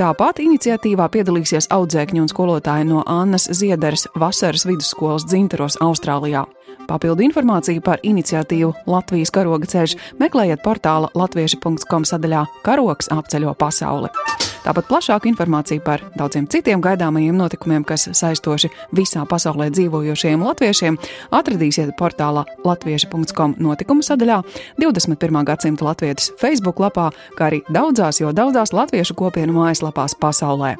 [0.00, 6.44] Tāpat iniciatīvā piedalīsies audzēkņi un skolotāji no Annas Ziederes vasaras vidusskolas dzintaros Austrālijā.
[6.90, 14.10] Papildu informāciju par iniciatīvu Latvijas karoga ceļš meklējiet portāla latvieši.com sadaļā Karoks apceļo pasauli.
[14.60, 20.98] Tāpat plašāku informāciju par daudziem citiem gaidāmajiem notikumiem, kas saistoši visā pasaulē dzīvojošiem latviešiem,
[21.32, 24.42] atradīsiet portālā latvieši.com notikumu sadaļā,
[24.82, 25.40] 21.
[25.48, 30.74] gadsimta latviešu Facebook lapā, kā arī daudzās, jo daudzās latviešu kopienu mājaslapās pasaulē.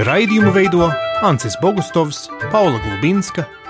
[0.00, 0.90] Raidījumu veido
[1.26, 3.44] Ancis Bogustovs, Paula Gulbinska,